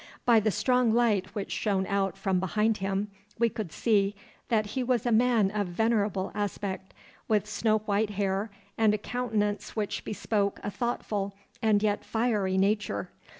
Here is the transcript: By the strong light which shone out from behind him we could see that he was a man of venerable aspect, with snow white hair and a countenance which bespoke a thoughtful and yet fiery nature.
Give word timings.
By 0.25 0.39
the 0.39 0.49
strong 0.49 0.91
light 0.95 1.27
which 1.35 1.51
shone 1.51 1.85
out 1.85 2.17
from 2.17 2.39
behind 2.39 2.77
him 2.77 3.11
we 3.37 3.49
could 3.49 3.71
see 3.71 4.15
that 4.47 4.65
he 4.73 4.81
was 4.81 5.05
a 5.05 5.11
man 5.11 5.51
of 5.51 5.67
venerable 5.67 6.31
aspect, 6.33 6.95
with 7.27 7.47
snow 7.47 7.77
white 7.77 8.09
hair 8.09 8.49
and 8.79 8.95
a 8.95 8.97
countenance 8.97 9.75
which 9.75 10.03
bespoke 10.03 10.59
a 10.63 10.71
thoughtful 10.71 11.35
and 11.61 11.83
yet 11.83 12.03
fiery 12.03 12.57
nature. 12.57 13.11